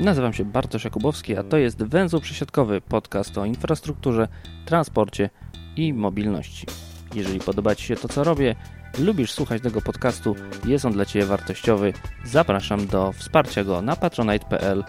[0.00, 4.28] Nazywam się Bartosz Jakubowski, a to jest Węzeł Przesiadkowy, podcast o infrastrukturze,
[4.66, 5.30] transporcie
[5.76, 6.66] i mobilności.
[7.14, 8.56] Jeżeli podoba Ci się to, co robię,
[8.98, 10.36] lubisz słuchać tego podcastu,
[10.66, 11.92] jest on dla Ciebie wartościowy,
[12.24, 14.84] zapraszam do wsparcia go na patronite.pl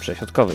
[0.00, 0.54] przesiadkowy.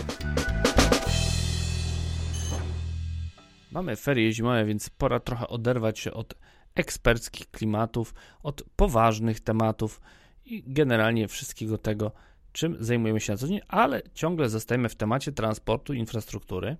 [3.71, 6.35] Mamy ferie zimowe, więc pora trochę oderwać się od
[6.75, 8.13] eksperckich klimatów,
[8.43, 10.01] od poważnych tematów
[10.45, 12.11] i generalnie wszystkiego tego,
[12.51, 16.77] czym zajmujemy się na co dzień, ale ciągle zostajemy w temacie transportu, infrastruktury.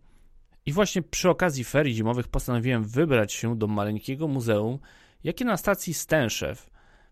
[0.65, 4.79] I właśnie przy okazji ferii zimowych postanowiłem wybrać się do maleńkiego muzeum,
[5.23, 6.69] jakie na stacji Stęszew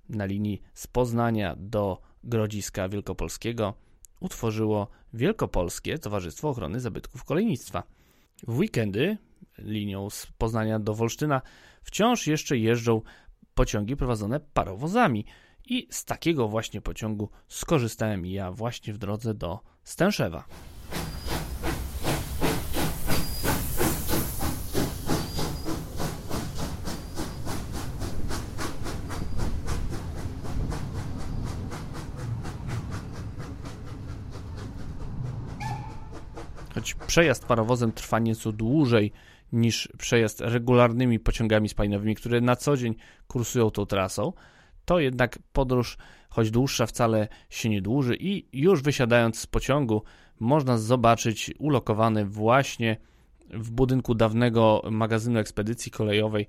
[0.09, 3.73] na linii z Poznania do Grodziska Wielkopolskiego
[4.20, 7.84] utworzyło Wielkopolskie Towarzystwo Ochrony Zabytków Kolejnictwa.
[8.48, 9.17] W weekendy
[9.57, 11.41] linią z Poznania do Wolsztyna
[11.84, 13.02] wciąż jeszcze jeżdżą
[13.53, 15.25] pociągi prowadzone parowozami–
[15.70, 20.45] i z takiego właśnie pociągu skorzystałem ja właśnie w drodze do Stęszewa.
[36.80, 39.11] Choć przejazd parowozem trwa nieco dłużej
[39.52, 42.95] niż przejazd regularnymi pociągami spalinowymi, które na co dzień
[43.27, 44.33] kursują tą trasą,
[44.86, 45.97] to jednak podróż,
[46.30, 50.03] choć dłuższa, wcale się nie dłuży i już wysiadając z pociągu
[50.39, 52.97] można zobaczyć ulokowany właśnie
[53.49, 56.47] w budynku dawnego magazynu ekspedycji kolejowej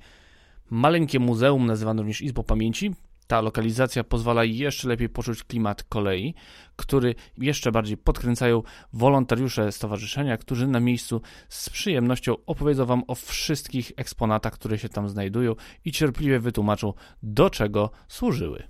[0.70, 2.94] maleńkie muzeum nazywane również Izbą Pamięci,
[3.31, 6.34] ta lokalizacja pozwala jeszcze lepiej poczuć klimat kolei,
[6.77, 13.92] który jeszcze bardziej podkręcają wolontariusze stowarzyszenia, którzy na miejscu z przyjemnością opowiedzą Wam o wszystkich
[13.97, 18.62] eksponatach, które się tam znajdują i cierpliwie wytłumaczą, do czego służyły.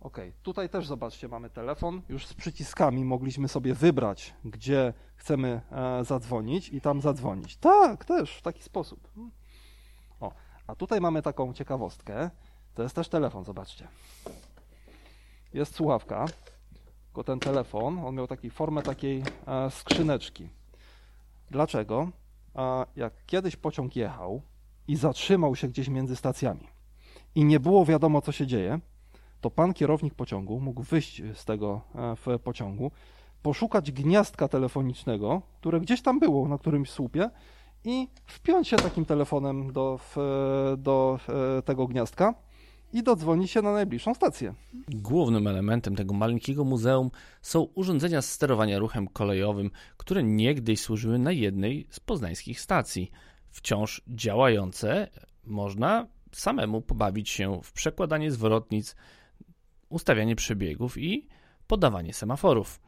[0.00, 2.02] Ok, tutaj też zobaczcie, mamy telefon.
[2.08, 7.56] Już z przyciskami mogliśmy sobie wybrać, gdzie chcemy e, zadzwonić i tam zadzwonić.
[7.56, 9.08] Tak, też w taki sposób.
[10.66, 12.30] A tutaj mamy taką ciekawostkę.
[12.74, 13.88] To jest też telefon, zobaczcie.
[15.54, 16.26] Jest słuchawka,
[17.04, 20.48] tylko ten telefon, on miał taką formę takiej e, skrzyneczki.
[21.50, 22.08] Dlaczego?
[22.96, 24.42] Jak kiedyś pociąg jechał
[24.88, 26.68] i zatrzymał się gdzieś między stacjami
[27.34, 28.80] i nie było wiadomo, co się dzieje,
[29.40, 32.90] to pan kierownik pociągu mógł wyjść z tego e, w pociągu,
[33.42, 37.30] poszukać gniazdka telefonicznego, które gdzieś tam było na którymś słupie
[37.84, 40.00] i wpiąć się takim telefonem do,
[40.78, 41.18] do
[41.58, 42.34] e, tego gniazdka
[42.92, 44.54] i dodzwoni się na najbliższą stację.
[44.88, 47.10] Głównym elementem tego maleńkiego muzeum
[47.42, 53.10] są urządzenia sterowania ruchem kolejowym, które niegdyś służyły na jednej z poznańskich stacji.
[53.50, 55.08] Wciąż działające,
[55.44, 58.96] można samemu pobawić się w przekładanie zwrotnic,
[59.88, 61.28] ustawianie przebiegów i
[61.66, 62.80] podawanie semaforów.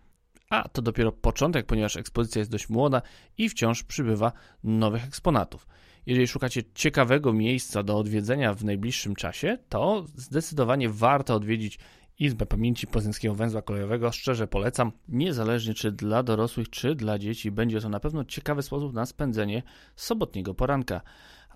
[0.50, 3.02] A to dopiero początek, ponieważ ekspozycja jest dość młoda
[3.38, 4.32] i wciąż przybywa
[4.64, 5.66] nowych eksponatów.
[6.06, 11.78] Jeżeli szukacie ciekawego miejsca do odwiedzenia w najbliższym czasie, to zdecydowanie warto odwiedzić
[12.18, 14.12] Izbę Pamięci Poznańskiego Węzła Kolejowego.
[14.12, 18.92] Szczerze polecam, niezależnie czy dla dorosłych, czy dla dzieci, będzie to na pewno ciekawy sposób
[18.92, 19.62] na spędzenie
[19.96, 21.00] sobotniego poranka.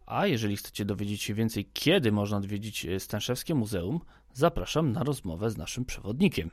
[0.06, 4.00] A jeżeli chcecie dowiedzieć się więcej, kiedy można odwiedzić Stęszewskie Muzeum,
[4.32, 6.50] zapraszam na rozmowę z naszym przewodnikiem.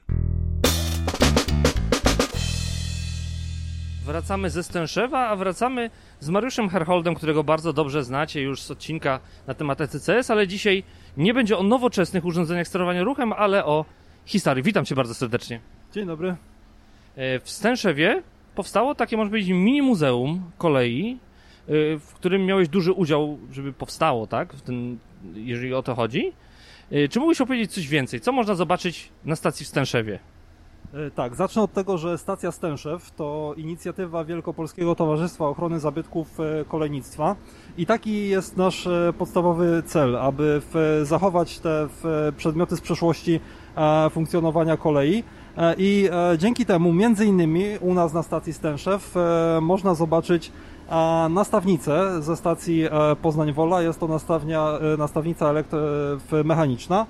[4.05, 5.89] Wracamy ze Stęszewa, a wracamy
[6.19, 10.83] z Mariuszem Herholdem, którego bardzo dobrze znacie już z odcinka na temat ECCS, ale dzisiaj
[11.17, 13.85] nie będzie o nowoczesnych urządzeniach sterowania ruchem, ale o
[14.25, 14.63] historii.
[14.63, 15.59] Witam Cię bardzo serdecznie.
[15.93, 16.35] Dzień dobry.
[17.16, 18.23] E, w Stęszewie
[18.55, 21.17] powstało takie, może powiedzieć, mini muzeum kolei,
[21.67, 24.53] e, w którym miałeś duży udział, żeby powstało, tak?
[24.53, 24.99] W tym,
[25.33, 26.33] jeżeli o to chodzi.
[26.91, 28.22] E, czy mógłbyś opowiedzieć coś więcej?
[28.22, 30.19] Co można zobaczyć na stacji w Stęszewie?
[30.94, 36.66] E, tak, zacznę od tego, że stacja Stęszew to inicjatywa Wielkopolskiego Towarzystwa Ochrony Zabytków e,
[36.66, 37.35] Kolejnictwa.
[37.78, 40.62] I taki jest nasz e, podstawowy cel, aby
[41.03, 41.87] zachować te
[42.37, 43.40] przedmioty z przeszłości
[44.11, 45.23] funkcjonowania kolei.
[45.78, 49.16] I dzięki temu między innymi u nas na stacji Stęszew
[49.61, 50.52] można zobaczyć
[51.29, 52.84] nastawnicę ze stacji
[53.22, 53.81] Poznań-Wola.
[53.81, 55.53] Jest to nastawnia, nastawnica
[56.43, 57.05] mechaniczna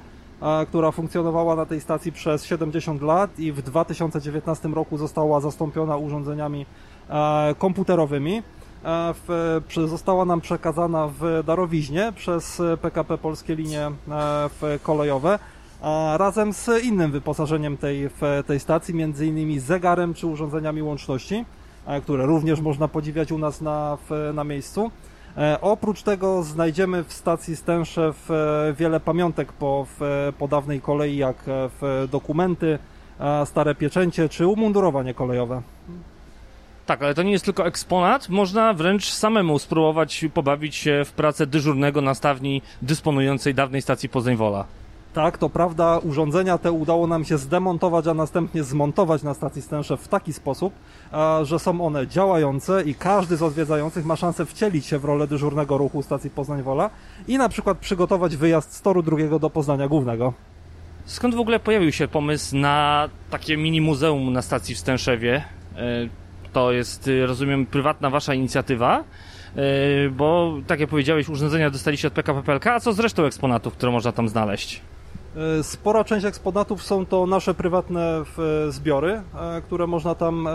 [0.68, 6.66] która funkcjonowała na tej stacji przez 70 lat i w 2019 roku została zastąpiona urządzeniami
[7.10, 8.44] e, komputerowymi.
[8.86, 13.92] E, została nam przekazana w darowiźnie przez PKP Polskie Linie
[14.62, 15.40] e, kolejowe
[16.18, 18.10] razem z innym wyposażeniem tej,
[18.48, 21.46] tej stacji, między innymi zegarem czy urządzeniami łączności,
[22.04, 23.98] które również można podziwiać u nas na,
[24.34, 24.92] na miejscu.
[25.38, 31.18] E, oprócz tego znajdziemy w stacji Stęszew e, wiele pamiątek po, w, po dawnej kolei,
[31.18, 32.80] jak e, w dokumenty,
[33.20, 35.62] e, stare pieczęcie czy umundurowanie kolejowe.
[36.86, 41.48] Tak, ale to nie jest tylko eksponat, można wręcz samemu spróbować pobawić się w pracę
[41.48, 44.66] dyżurnego na stawni dysponującej dawnej stacji Poznań-Wola.
[45.16, 50.02] Tak, to prawda, urządzenia te udało nam się zdemontować, a następnie zmontować na stacji Stęszew
[50.02, 50.74] w taki sposób,
[51.44, 55.78] że są one działające i każdy z odwiedzających ma szansę wcielić się w rolę dyżurnego
[55.78, 56.90] ruchu stacji Poznań-Wola
[57.28, 60.34] i na przykład przygotować wyjazd z toru drugiego do Poznania Głównego.
[61.06, 65.44] Skąd w ogóle pojawił się pomysł na takie mini muzeum na stacji w Stęszewie?
[65.78, 65.82] E,
[66.54, 69.04] To jest, y, rozumiem, prywatna wasza inicjatywa,
[69.56, 73.74] e, bo tak jak powiedziałeś, urządzenia dostaliście od PKP PLK, a co z resztą eksponatów,
[73.74, 74.82] które można tam znaleźć?
[75.60, 79.12] E, Spora część eksponatów są to nasze prywatne w- zbiory,
[79.42, 80.54] e, które można tam e,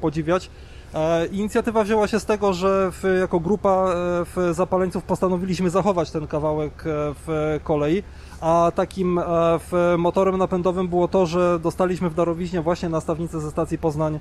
[0.00, 0.50] podziwiać.
[0.94, 3.92] E, Inicjatywa wzięła się z tego, że w, jako grupa e,
[4.24, 8.02] w zapaleńców postanowiliśmy zachować ten kawałek e, w kolei,
[8.40, 9.20] a takim
[9.58, 14.20] w motorem napędowym było to, że dostaliśmy w darowiźnie właśnie nastawnicę ze stacji Poznań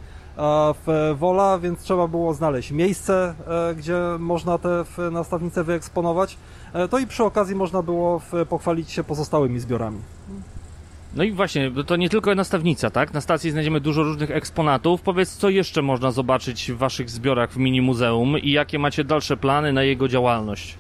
[0.86, 3.36] w Wola, więc trzeba było znaleźć miejsce,
[3.78, 6.38] gdzie można te nastawnice wyeksponować.
[6.90, 9.98] To i przy okazji można było pochwalić się pozostałymi zbiorami.
[11.16, 13.14] No i właśnie, to nie tylko nastawnica, tak?
[13.14, 15.02] Na stacji znajdziemy dużo różnych eksponatów.
[15.02, 19.38] Powiedz, co jeszcze można zobaczyć w waszych zbiorach w mini muzeum i jakie macie dalsze
[19.38, 20.78] plany na jego działalność?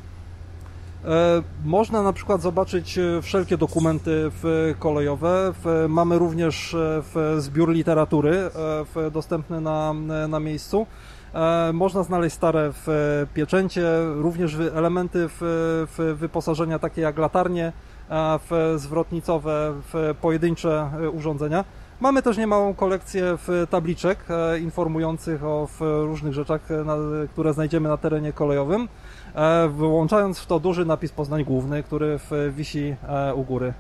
[1.06, 4.12] E, Można na przykład zobaczyć e, wszelkie dokumenty
[4.44, 5.54] w kolejowe.
[5.90, 8.50] Mamy również e, zbiór literatury
[8.96, 9.94] e, dostępny na,
[10.30, 10.88] na miejscu.
[11.34, 12.88] E, Można znaleźć stare w
[13.34, 13.84] pieczęcie,
[14.16, 17.72] również elementy w, wyposażenia takie jak latarnie,
[18.10, 21.66] w zwrotnicowe, w pojedyncze e, urządzenia.
[22.00, 23.38] Mamy też niemałą kolekcję
[23.69, 26.86] tabliczek e, informujących o różnych rzeczach, e,
[27.28, 28.88] które znajdziemy na terenie kolejowym,
[29.36, 32.19] e, wyłączając w to duży napis Poznań Główny, który
[32.52, 33.74] wisi e, u góry.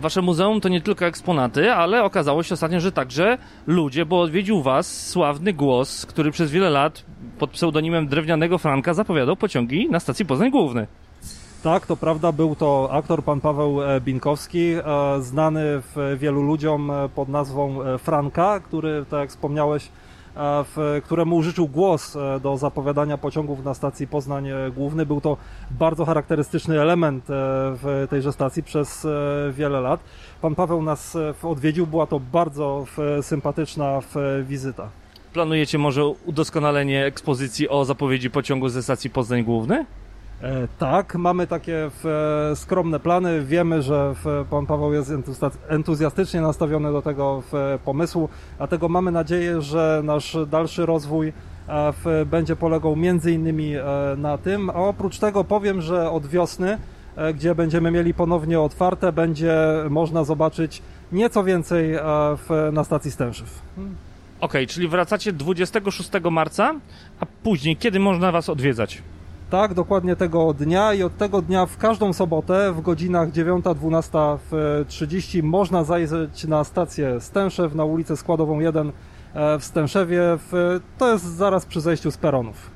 [0.00, 4.62] Wasze muzeum to nie tylko eksponaty, ale okazało się ostatnio, że także ludzie, bo odwiedził
[4.62, 7.04] was sławny głos, który przez wiele lat
[7.38, 10.86] pod pseudonimem Drewnianego Franka zapowiadał pociągi na stacji Poznań Główny.
[11.62, 14.82] Tak, to prawda, był to aktor pan Paweł e, Binkowski, e,
[15.20, 15.82] znany
[16.16, 19.88] wielu ludziom e, pod nazwą Franka, który, tak jak wspomniałeś,
[20.38, 25.06] w, któremu użyczył głos e, do zapowiadania pociągów na stacji Poznań e, Główny.
[25.06, 25.36] Był to
[25.70, 27.32] bardzo charakterystyczny element e,
[27.82, 29.06] w tejże stacji przez
[29.52, 30.00] wiele lat.
[30.42, 32.86] Pan Paweł nas odwiedził, była to bardzo
[33.22, 34.00] sympatyczna
[34.42, 34.88] wizyta.
[35.32, 39.86] Planujecie może udoskonalenie ekspozycji o zapowiedzi pociągu ze stacji Poznań Główny?
[40.42, 41.90] E, Tak, mamy takie
[42.52, 43.44] e, skromne plany.
[43.44, 44.14] Wiemy, że
[44.50, 45.12] pan Paweł jest
[45.68, 47.42] entuzjastycznie nastawiony do tego
[47.84, 51.32] pomysłu, dlatego mamy nadzieję, że nasz dalszy rozwój
[51.68, 51.92] e,
[52.26, 53.72] będzie polegał między innymi
[54.16, 54.70] na tym.
[54.70, 56.78] A oprócz tego powiem, że od wiosny,
[57.34, 59.56] gdzie będziemy mieli ponownie otwarte, będzie
[59.90, 60.82] można zobaczyć
[61.12, 61.92] nieco więcej
[62.72, 63.62] na stacji Stęszew.
[64.40, 66.74] Okej, czyli wracacie 26 marca,
[67.20, 69.02] a później kiedy można was odwiedzać?
[69.50, 75.84] Tak, dokładnie tego dnia i od tego dnia w każdą sobotę w godzinach 9-12.30 można
[75.84, 78.92] zajrzeć na stację Stęszew na ulicę Składową 1 e,
[79.58, 80.22] w Stęszewie.
[80.98, 82.70] To jest zaraz przy zejściu z peronów.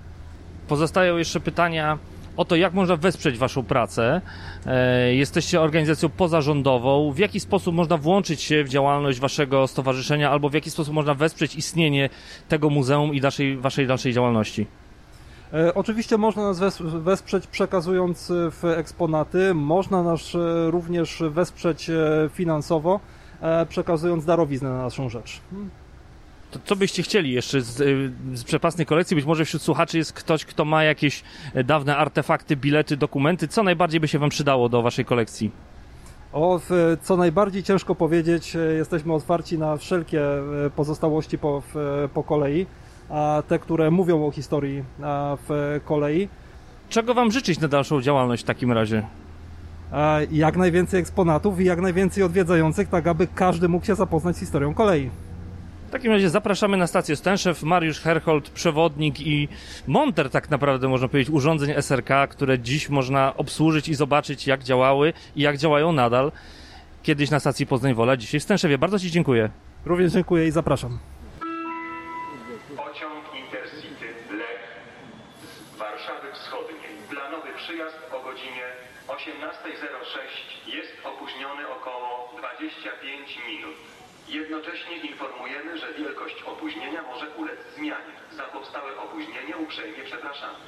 [0.69, 1.99] Pozostają jeszcze pytania
[2.37, 4.21] o to, jak można wesprzeć Waszą pracę.
[4.67, 7.13] E, jesteście organizacją pozarządową.
[7.13, 11.15] W jaki sposób można włączyć się w działalność Waszego stowarzyszenia, albo w jaki sposób można
[11.15, 12.11] wesprzeć istnienie
[12.49, 13.21] tego muzeum i
[13.61, 14.67] Waszej dalszej działalności?
[15.53, 21.91] E, Oczywiście można nas wes- wesprzeć przekazując e, w eksponaty, można nas e, również wesprzeć
[22.35, 23.01] finansowo,
[23.69, 25.41] przekazując darowiznę na naszą rzecz.
[26.51, 27.77] To co byście chcieli jeszcze z,
[28.39, 29.15] z przepasnej kolekcji?
[29.17, 31.23] Być może wśród słuchaczy jest ktoś, kto ma jakieś
[31.65, 33.49] dawne artefakty, bilety, dokumenty.
[33.49, 35.51] Co najbardziej by się Wam przydało do Waszej kolekcji?
[36.33, 36.61] O,
[37.03, 40.21] co najbardziej ciężko powiedzieć, jesteśmy otwarci na wszelkie
[40.77, 41.63] pozostałości po,
[42.15, 42.67] po kolei,
[43.49, 44.85] te, które mówią o historii
[45.49, 46.29] w kolei.
[46.89, 49.03] Czego Wam życzyć na dalszą działalność w takim razie?
[50.31, 54.75] Jak najwięcej eksponatów i jak najwięcej odwiedzających, tak aby każdy mógł się zapoznać z historią
[54.75, 55.11] kolei.
[55.89, 59.49] W takim razie zapraszamy na stację Stęszew, Mariusz Herhold, przewodnik i
[59.87, 65.13] monter tak naprawdę można powiedzieć urządzeń SRK, które dziś można obsłużyć i zobaczyć jak działały
[65.37, 66.33] i jak działają nadal.
[67.03, 68.79] Kiedyś na stacji Poznań Wola, dzisiaj w Stęszewie.
[68.79, 69.51] Bardzo Ci dziękuję.
[69.85, 70.99] Również dziękuję i zapraszam.
[84.53, 88.13] Jednocześnie informujemy, że wielkość opóźnienia może ulec zmianie.
[88.37, 90.59] Za powstałe opóźnienie uprzejmie przepraszamy.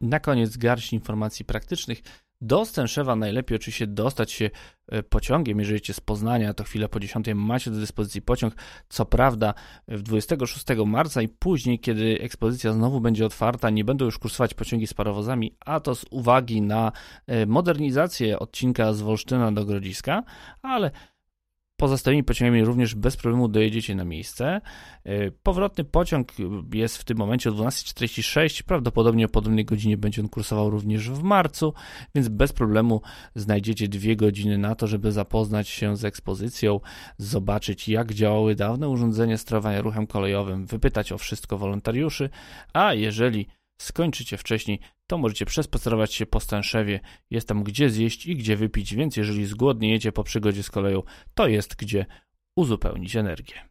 [0.00, 2.02] Na koniec garść informacji praktycznych.
[2.40, 4.50] Do Stęszewa najlepiej oczywiście dostać się
[4.88, 5.58] e, pociągiem.
[5.58, 8.54] Jeżeli cię z Poznania, to chwilę po 10 macie do dyspozycji pociąg.
[8.88, 9.54] Co prawda
[9.88, 14.86] w 26 marca i później, kiedy ekspozycja znowu będzie otwarta, nie będą już kursować pociągi
[14.86, 16.92] z parowozami, a to z uwagi na
[17.26, 20.22] e, modernizację odcinka z Wolsztyna do Grodziska,
[20.62, 20.90] ale
[21.80, 24.60] Pozostałymi pociągami również bez problemu dojedziecie na miejsce.
[25.04, 26.32] E, powrotny pociąg
[26.74, 28.62] jest w tym momencie o 12.46.
[28.62, 31.74] Prawdopodobnie o podobnej godzinie będzie on kursował również w marcu,
[32.14, 33.00] więc bez problemu
[33.34, 36.80] znajdziecie dwie godziny na to, żeby zapoznać się z ekspozycją,
[37.18, 42.30] zobaczyć jak działały dawne urządzenia sterowania ruchem kolejowym, wypytać o wszystko wolontariuszy,
[42.72, 43.46] a jeżeli
[43.82, 47.00] skończycie wcześniej, to możecie przespacerować się po Stanszewie.
[47.30, 51.02] Jest tam gdzie zjeść i gdzie wypić, więc jeżeli zgłodniejecie po przygodzie z koleją,
[51.34, 52.06] to jest gdzie
[52.56, 53.68] uzupełnić energię.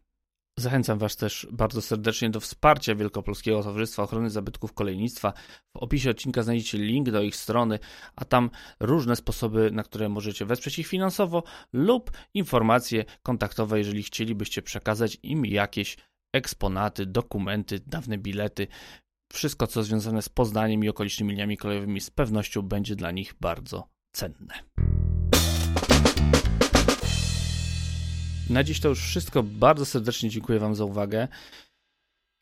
[0.58, 5.32] Zachęcam Was też bardzo serdecznie do wsparcia Wielkopolskiego Towarzystwa Ochrony Zabytków Kolejnictwa.
[5.74, 7.78] W opisie odcinka znajdziecie link do ich strony,
[8.16, 8.50] a tam
[8.80, 15.46] różne sposoby, na które możecie wesprzeć ich finansowo lub informacje kontaktowe, jeżeli chcielibyście przekazać im
[15.46, 15.96] jakieś
[16.32, 18.66] eksponaty, dokumenty, dawne bilety,
[19.32, 23.88] wszystko, co związane z Poznaniem i okolicznymi liniami kolejowymi, z pewnością będzie dla nich bardzo
[24.12, 24.54] cenne.
[28.50, 29.42] Na dziś to już wszystko.
[29.42, 31.28] Bardzo serdecznie dziękuję Wam za uwagę.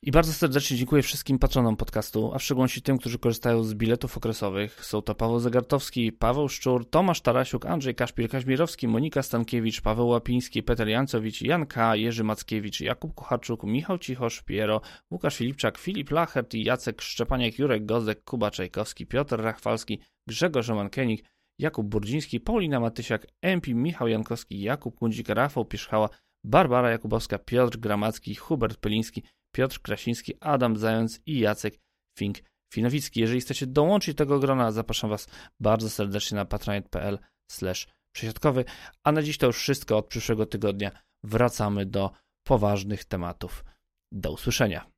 [0.06, 4.16] I bardzo serdecznie dziękuję wszystkim patronom podcastu, a w szczególności tym, którzy korzystają z biletów
[4.16, 4.84] okresowych.
[4.84, 10.62] Są to Paweł Zagartowski, Paweł Szczur, Tomasz Tarasiuk, Andrzej Kaszpil Kaźmirowski, Monika Stankiewicz, Paweł Łapiński,
[10.62, 16.54] Peter Jancowicz, Jan K., Jerzy Mackiewicz, Jakub Kucharczuk, Michał Cichosz, Piero, Łukasz Filipczak, Filip Lachert
[16.54, 21.24] Jacek Szczepaniak, Jurek Gozek, Kuba Czajkowski, Piotr Rachwalski, Grzegorz Romankenik,
[21.58, 26.08] Jakub Burdziński, Paulina Matysiak, MP, Michał Jankowski, Jakub Kundzik, Rafał Pierzchała,
[26.44, 29.22] Barbara Jakubowska, Piotr Gramacki, Hubert Peliński,
[29.56, 31.74] Piotr Krasiński, Adam Zając i Jacek
[32.18, 33.20] Fink-Finowicki.
[33.20, 35.28] Jeżeli chcecie dołączyć do tego grona, zapraszam Was
[35.60, 37.18] bardzo serdecznie na patronite.pl
[38.14, 38.64] przesiadkowy.
[39.04, 39.98] A na dziś to już wszystko.
[39.98, 40.90] Od przyszłego tygodnia
[41.24, 42.10] wracamy do
[42.46, 43.64] poważnych tematów.
[44.12, 44.90] Do usłyszenia.